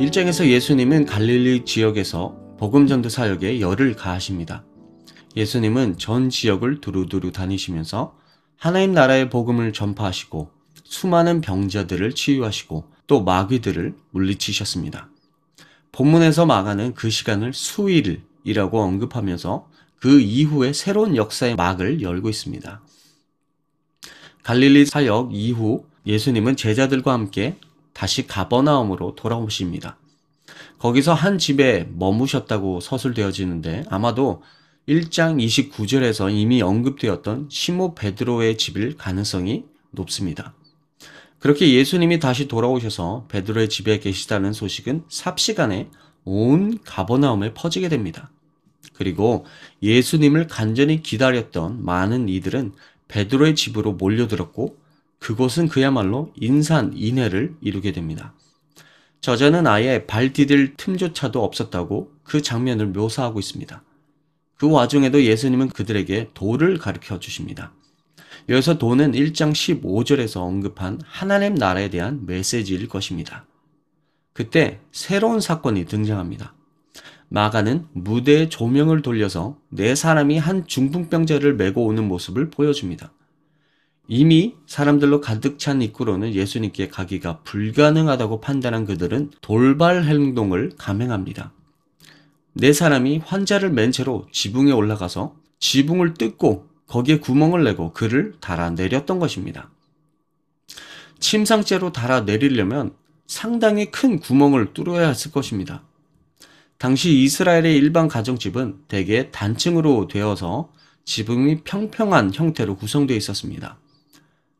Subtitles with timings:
[0.00, 4.64] 일장에서 예수님은 갈릴리 지역에서 복음전도 사역에 열을 가하십니다.
[5.34, 8.16] 예수님은 전 지역을 두루두루 다니시면서
[8.56, 10.50] 하나님 나라의 복음을 전파하시고
[10.84, 15.10] 수많은 병자들을 치유하시고 또 마귀들을 물리치셨습니다.
[15.90, 22.82] 본문에서 마가는 그 시간을 수일이라고 언급하면서 그 이후에 새로운 역사의 막을 열고 있습니다.
[24.44, 27.56] 갈릴리 사역 이후 예수님은 제자들과 함께
[27.98, 29.98] 다시 가버나움으로 돌아오십니다.
[30.78, 34.44] 거기서 한 집에 머무셨다고 서술되어지는데 아마도
[34.88, 40.54] 1장 29절에서 이미 언급되었던 시모 베드로의 집일 가능성이 높습니다.
[41.40, 45.90] 그렇게 예수님이 다시 돌아오셔서 베드로의 집에 계시다는 소식은 삽시간에
[46.24, 48.30] 온 가버나움에 퍼지게 됩니다.
[48.92, 49.44] 그리고
[49.82, 52.74] 예수님을 간절히 기다렸던 많은 이들은
[53.08, 54.76] 베드로의 집으로 몰려들었고
[55.18, 58.34] 그곳은 그야말로 인산인해를 이루게 됩니다.
[59.20, 63.82] 저자는 아예 발 디딜 틈조차도 없었다고 그 장면을 묘사하고 있습니다.
[64.56, 67.72] 그 와중에도 예수님은 그들에게 도를 가르쳐 주십니다.
[68.48, 73.46] 여기서 도는 1장 15절에서 언급한 하나님 나라에 대한 메시지일 것입니다.
[74.32, 76.54] 그때 새로운 사건이 등장합니다.
[77.28, 83.12] 마가는 무대에 조명을 돌려서 네 사람이 한 중풍병자를 메고 오는 모습을 보여줍니다.
[84.10, 91.52] 이미 사람들로 가득 찬 입구로는 예수님께 가기가 불가능하다고 판단한 그들은 돌발 행동을 감행합니다.
[92.54, 99.18] 네 사람이 환자를 맨 채로 지붕에 올라가서 지붕을 뜯고 거기에 구멍을 내고 그를 달아 내렸던
[99.18, 99.70] 것입니다.
[101.20, 102.94] 침상째로 달아 내리려면
[103.26, 105.82] 상당히 큰 구멍을 뚫어야 했을 것입니다.
[106.78, 110.72] 당시 이스라엘의 일반 가정집은 대개 단층으로 되어서
[111.04, 113.78] 지붕이 평평한 형태로 구성되어 있었습니다.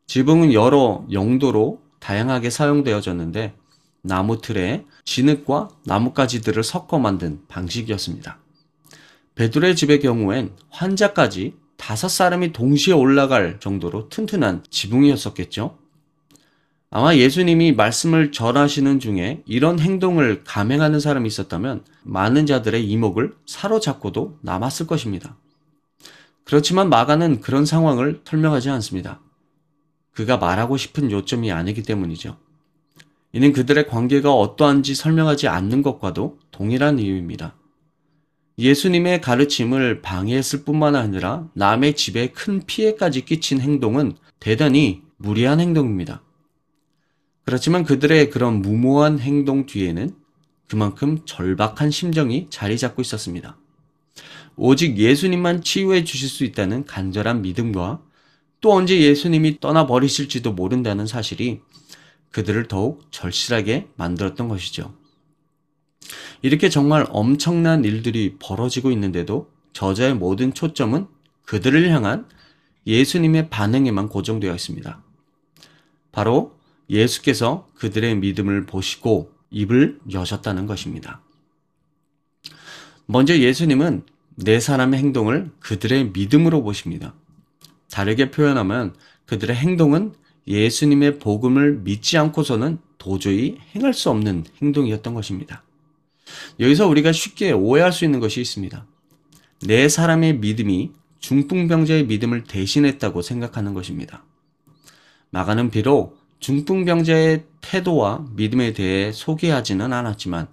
[0.09, 3.53] 지붕은 여러 용도로 다양하게 사용되어졌는데
[4.01, 8.39] 나무 틀에 진흙과 나뭇가지들을 섞어 만든 방식이었습니다.
[9.35, 15.77] 베드로의 집의 경우엔 환자까지 다섯 사람이 동시에 올라갈 정도로 튼튼한 지붕이었었겠죠.
[16.89, 24.87] 아마 예수님이 말씀을 전하시는 중에 이런 행동을 감행하는 사람이 있었다면 많은 자들의 이목을 사로잡고도 남았을
[24.87, 25.37] 것입니다.
[26.45, 29.21] 그렇지만 마가는 그런 상황을 설명하지 않습니다.
[30.11, 32.37] 그가 말하고 싶은 요점이 아니기 때문이죠.
[33.31, 37.55] 이는 그들의 관계가 어떠한지 설명하지 않는 것과도 동일한 이유입니다.
[38.57, 46.21] 예수님의 가르침을 방해했을 뿐만 아니라 남의 집에 큰 피해까지 끼친 행동은 대단히 무리한 행동입니다.
[47.45, 50.13] 그렇지만 그들의 그런 무모한 행동 뒤에는
[50.67, 53.57] 그만큼 절박한 심정이 자리 잡고 있었습니다.
[54.55, 58.01] 오직 예수님만 치유해 주실 수 있다는 간절한 믿음과
[58.61, 61.61] 또 언제 예수님이 떠나버리실지도 모른다는 사실이
[62.31, 64.93] 그들을 더욱 절실하게 만들었던 것이죠.
[66.41, 71.07] 이렇게 정말 엄청난 일들이 벌어지고 있는데도 저자의 모든 초점은
[71.45, 72.27] 그들을 향한
[72.85, 75.03] 예수님의 반응에만 고정되어 있습니다.
[76.11, 76.55] 바로
[76.89, 81.21] 예수께서 그들의 믿음을 보시고 입을 여셨다는 것입니다.
[83.05, 84.05] 먼저 예수님은
[84.35, 87.13] 네 사람의 행동을 그들의 믿음으로 보십니다.
[87.99, 88.95] 다르게 표현하면
[89.25, 90.13] 그들의 행동은
[90.47, 95.63] 예수님의 복음을 믿지 않고서는 도저히 행할 수 없는 행동이었던 것입니다.
[96.61, 98.85] 여기서 우리가 쉽게 오해할 수 있는 것이 있습니다.
[99.67, 104.23] 네 사람의 믿음이 중풍병자의 믿음을 대신했다고 생각하는 것입니다.
[105.31, 110.47] 마가는 비록 중풍병자의 태도와 믿음에 대해 소개하지는 않았지만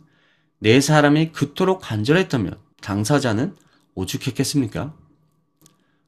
[0.59, 3.55] 네 사람이 그토록 간절했다면 당사자는
[3.95, 5.06] 오죽했겠습니까?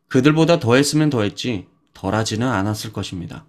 [0.08, 3.44] 그들보다 더했으면 더했지 덜하지는 않았을 것입니다.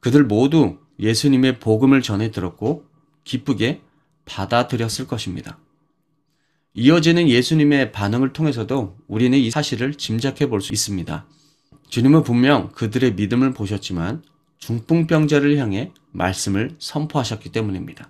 [0.00, 2.84] 그들 모두 예수님의 복음을 전해 들었고
[3.24, 3.80] 기쁘게
[4.24, 5.58] 받아들였을 것입니다.
[6.74, 11.26] 이어지는 예수님의 반응을 통해서도 우리는 이 사실을 짐작해 볼 수 있습니다.
[11.88, 14.22] 주님은 분명 그들의 믿음을 보셨지만
[14.58, 18.08] 중풍병자를 향해 말씀을 선포하셨기 때문입니다.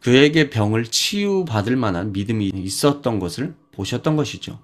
[0.00, 4.60] 그에게 병을 치유받을 만한 믿음이 있었던 것을 보셨던 것이죠.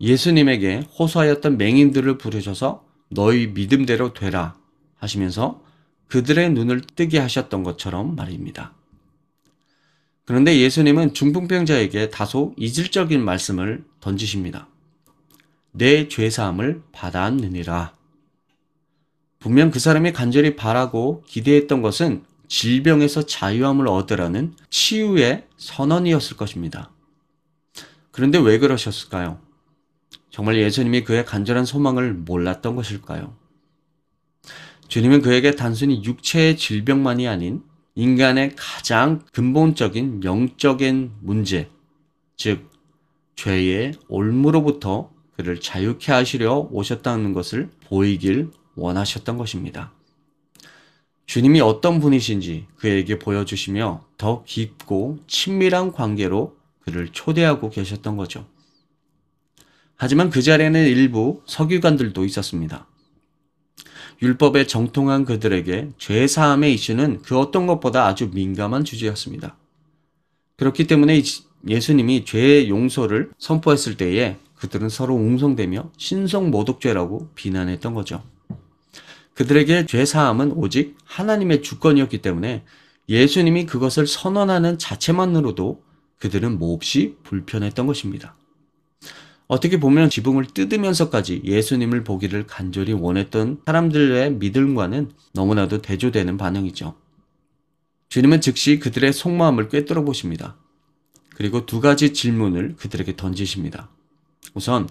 [0.00, 4.56] 예수님에게 호소하였던 맹인들을 부르셔서 너희 믿음대로 되라
[4.98, 5.62] 하시면서
[6.08, 8.74] 그들의 눈을 뜨게 하셨던 것처럼 말입니다.
[10.24, 14.68] 그런데 예수님은 중풍병자에게 다소 이질적인 말씀을 던지십니다.
[15.70, 17.94] 내 죄사함을 받았느니라.
[19.38, 26.90] 분명 그 사람이 간절히 바라고 기대했던 것은 질병에서 자유함을 얻으라는 치유의 선언이었을 것입니다.
[28.10, 29.45] 그런데 왜 그러셨을까요?
[30.30, 33.34] 정말 예수님이 그의 간절한 소망을 몰랐던 것일까요?
[34.88, 37.62] 주님은 그에게 단순히 육체의 질병만이 아닌
[37.94, 41.70] 인간의 가장 근본적인 영적인 문제,
[42.36, 42.70] 즉,
[43.36, 49.92] 죄의 올무로부터 그를 자유케 하시려 오셨다는 것을 보이길 원하셨던 것입니다.
[51.26, 58.46] 주님이 어떤 분이신지 그에게 보여주시며 더 깊고 친밀한 관계로 그를 초대하고 계셨던 거죠.
[59.96, 62.86] 하지만 그 자리에는 일부 서기관들도 있었습니다.
[64.22, 69.56] 율법에 정통한 그들에게 죄 사함의 이슈는 그 어떤 것보다 아주 민감한 주제였습니다.
[70.56, 71.22] 그렇기 때문에
[71.68, 78.22] 예수님이 죄의 용서를 선포했을 때에 그들은 서로 웅성대며 신성모독죄라고 비난했던 거죠.
[79.34, 82.64] 그들에게 죄 사함은 오직 하나님의 주권이었기 때문에
[83.08, 85.82] 예수님이 그것을 선언하는 자체만으로도
[86.18, 88.34] 그들은 몹시 불편했던 것입니다.
[89.48, 96.96] 어떻게 보면 지붕을 뜯으면서까지 예수님을 보기를 간절히 원했던 사람들의 믿음과는 너무나도 대조되는 반응이죠.
[98.08, 100.56] 주님은 즉시 그들의 속마음을 꿰뚫어 보십니다.
[101.34, 103.88] 그리고 두 가지 질문을 그들에게 던지십니다.
[104.54, 104.88] 우선,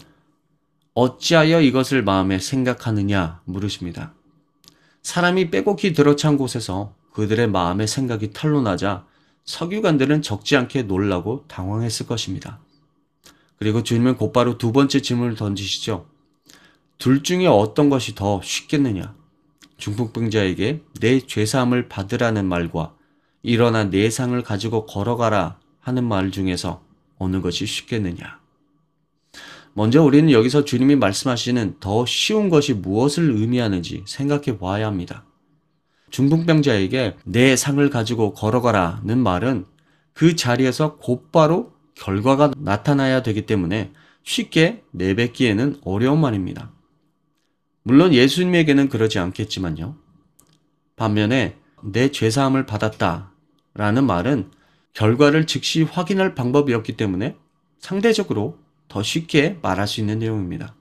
[0.94, 4.14] 어찌하여 이것을 마음에 생각하느냐 물으십니다.
[5.02, 9.06] 사람이 빼곡히 들어찬 곳에서 그들의 마음의 생각이 탄로나자
[9.44, 12.60] 석유관들은 적지 않게 놀라고 당황했을 것입니다.
[13.58, 16.08] 그리고 주님은 곧바로 두 번째 질문을 던지시죠.
[16.98, 19.16] 둘 중에 어떤 것이 더 쉽겠느냐?
[19.78, 22.96] 중풍병자에게 내 죄사함을 받으라는 말과
[23.44, 26.82] 일어나 내 상을 가지고 걸어가라 하는 말 중에서
[27.18, 28.40] 어느 것이 쉽겠느냐?
[29.74, 35.26] 먼저 우리는 여기서 주님이 말씀하시는 더 쉬운 것이 무엇을 의미하는지 생각해 보아야 합니다.
[36.12, 39.66] 중풍병자에게 내 상을 가지고 걸어가라는 말은
[40.14, 43.92] 그 자리에서 곧바로 결과가 나타나야 되기 때문에
[44.24, 46.72] 쉽게 내뱉기에는 어려운 말입니다.
[47.84, 49.96] 물론 예수님에게는 그러지 않겠지만요.
[50.96, 53.32] 반면에 내 죄사함을 받았다
[53.74, 54.52] 라는 말은
[54.94, 57.36] 결과를 즉시 확인할 방법이었기 때문에
[57.80, 58.58] 상대적으로
[58.88, 60.74] 더 쉽게 말할 수 있는 내용입니다.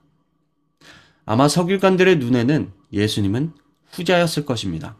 [1.25, 3.53] 아마 서기관들의 눈에는 예수님은
[3.91, 4.95] 후자였을 것입니다.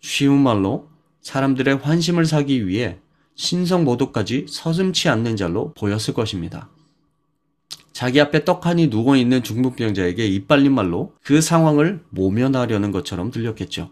[0.00, 0.88] 쉬운 말로
[1.22, 2.98] 사람들의 환심을 사기 위해
[3.34, 6.68] 신성 모독까지 서슴치 않는 자로 보였을 것입니다.
[7.92, 13.90] 자기 앞에 떡하니 누워 있는 중풍병자에게 이빨린 말로 그 상황을 모면하려는 것처럼 들렸겠죠.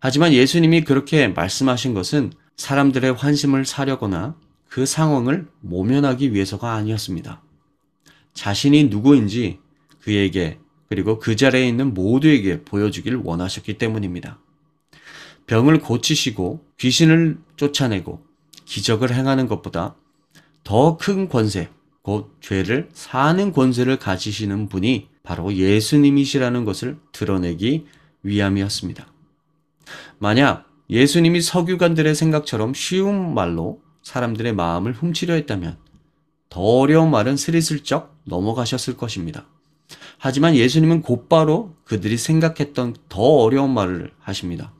[0.00, 4.34] 하지만 예수님이 그렇게 말씀하신 것은 사람들의 환심을 사려거나
[4.68, 7.42] 그 상황을 모면하기 위해서가 아니었습니다.
[8.34, 9.58] 자신이 누구인지
[10.00, 10.58] 그에게
[10.88, 14.40] 그리고 그 자리에 있는 모두에게 보여주길 원하셨기 때문입니다.
[15.46, 18.24] 병을 고치시고 귀신을 쫓아내고
[18.64, 19.96] 기적을 행하는 것보다
[20.64, 21.68] 더 큰 권세,
[22.02, 27.86] 곧 죄를 사는 권세를 가지시는 분이 바로 예수님이시라는 것을 드러내기
[28.22, 29.06] 위함이었습니다.
[30.18, 35.78] 만약 예수님이 서기관들의 생각처럼 쉬운 말로 사람들의 마음을 훔치려 했다면
[36.48, 39.46] 더 어려운 말은 스리슬쩍 넘어가셨을 것입니다.
[40.18, 44.72] 하지만 예수님은 곧바로 그들이 생각했던 더 어려운 말을 하십니다.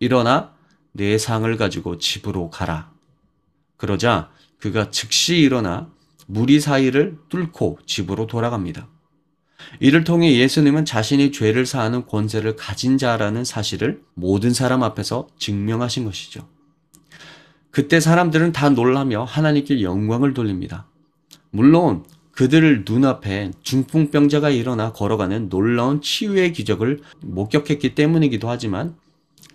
[0.00, 0.54] 일어나
[0.92, 2.90] 내 상을 가지고 집으로 가라.
[3.76, 5.90] 그러자 그가 즉시 일어나
[6.26, 8.88] 무리 사이를 뚫고 집으로 돌아갑니다.
[9.78, 16.48] 이를 통해 예수님은 자신이 죄를 사하는 권세를 가진 자라는 사실을 모든 사람 앞에서 증명하신 것이죠.
[17.70, 20.86] 그때 사람들은 다 놀라며 하나님께 영광을 돌립니다.
[21.50, 28.96] 물론 그들 눈앞에 중풍병자가 일어나 걸어가는 놀라운 치유의 기적을 목격했기 때문이기도 하지만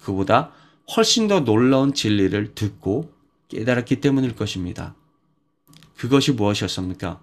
[0.06, 0.52] 그보다
[0.96, 3.12] 훨씬 더 놀라운 진리를 듣고
[3.48, 4.96] 깨달았기 때문일 것입니다.
[5.98, 7.22] 그것이 무엇이었습니까?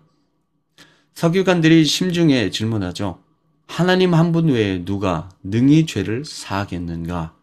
[1.15, 3.23] 석유관들이 심중에 질문하죠.
[3.69, 7.37] 하나님 한 분 외에 누가 능히 죄를 사하겠는가?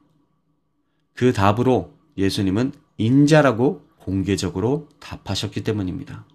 [1.14, 6.26] 그 답으로 예수님은 인자라고 공개적으로 답하셨기 때문입니다.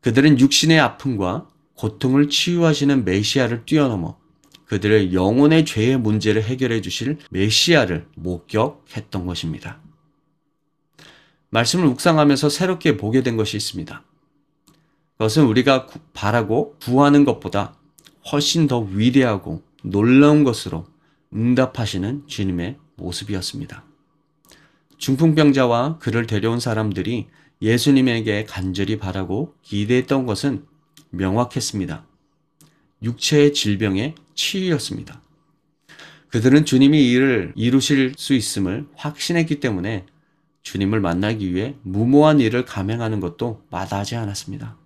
[0.00, 4.19] 그들은 육신의 아픔과 고통을 치유하시는 메시아를 뛰어넘어
[4.70, 9.80] 그들의 영혼의 죄의 문제를 해결해 주실 메시아를 목격했던 것입니다.
[11.48, 14.04] 말씀을 묵상하면서 새롭게 보게 된 것이 있습니다.
[15.14, 17.74] 그것은 우리가 바라고 구하는 것보다
[18.30, 20.86] 훨씬 더 위대하고 놀라운 것으로
[21.34, 23.82] 응답하시는 주님의 모습이었습니다.
[24.98, 27.26] 중풍병자와 그를 데려온 사람들이
[27.60, 30.64] 예수님에게 간절히 바라고 기대했던 것은
[31.10, 32.06] 명확했습니다.
[33.02, 35.20] 육체의 질병의 치유였습니다.
[36.28, 40.06] 그들은 주님이 이를 이루실 수 있음을 확신했기 때문에
[40.62, 44.76] 주님을 만나기 위해 무모한 일을 감행하는 것도 마다하지 않았습니다.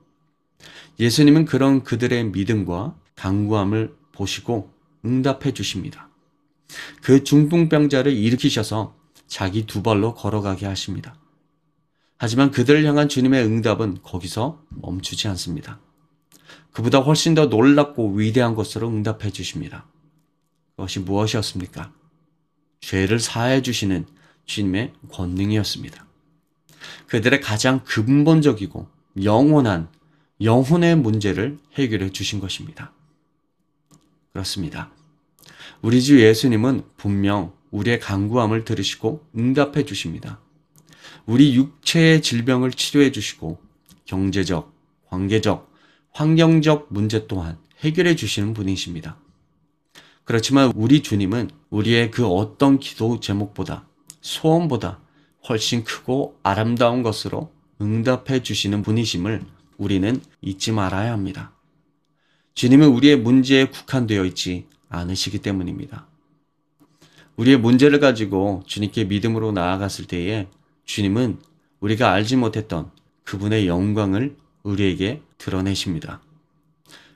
[0.99, 4.73] 예수님은 그런 그들의 믿음과 강구함을 보시고
[5.05, 6.09] 응답해 주십니다.
[7.03, 11.15] 그 중풍병자를 일으키셔서 자기 두 발로 걸어가게 하십니다.
[12.17, 15.81] 하지만 그들을 향한 주님의 응답은 거기서 멈추지 않습니다.
[16.75, 19.87] 그보다 훨씬 더 놀랍고 위대한 것으로 응답해 주십니다.
[20.75, 21.93] 그것이 무엇이었습니까?
[22.81, 24.07] 죄를 사해 주시는
[24.45, 26.05] 주님의 권능이었습니다.
[27.07, 28.89] 그들의 가장 근본적이고
[29.23, 29.89] 영원한
[30.41, 32.93] 영혼의 문제를 해결해 주신 것입니다.
[34.33, 34.91] 그렇습니다.
[35.81, 40.41] 우리 주 예수님은 분명 우리의 간구함을 들으시고 응답해 주십니다.
[41.25, 43.61] 우리 육체의 질병을 치료해 주시고
[44.07, 44.75] 경제적,
[45.07, 45.73] 관계적,
[46.15, 49.17] 환경적 문제 또한 해결해 주시는 분이십니다.
[50.25, 53.87] 그렇지만 우리 주님은 우리의 그 어떤 기도 제목보다
[54.21, 55.01] 소원보다
[55.49, 59.43] 훨씬 크고 아름다운 것으로 응답해 주시는 분이심을
[59.77, 61.53] 우리는 잊지 말아야 합니다.
[62.55, 66.07] 주님은 우리의 문제에 국한되어 있지 않으시기 때문입니다.
[67.37, 70.47] 우리의 문제를 가지고 주님께 믿음으로 나아갔을 때에
[70.85, 71.41] 주님은
[71.81, 72.93] 우리가 알지 못했던
[73.25, 76.23] 그분의 영광을 우리에게 드러내십니다.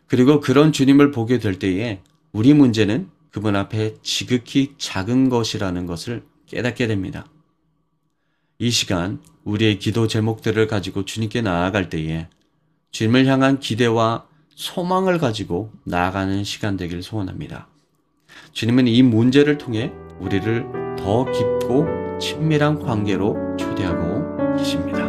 [0.07, 6.87] 그리고 그런 주님을 보게 될 때에 우리 문제는 그분 앞에 지극히 작은 것이라는 것을 깨닫게
[6.87, 7.27] 됩니다.
[8.59, 12.29] 이 시간 우리의 기도 제목들을 가지고 주님께 나아갈 때에
[12.91, 17.69] 주님을 향한 기대와 소망을 가지고 나아가는 시간 되길 소원합니다.
[18.53, 21.87] 주님은 이 문제를 통해 우리를 더 깊고
[22.21, 25.08] 친밀한 관계로 초대하고 계십니다.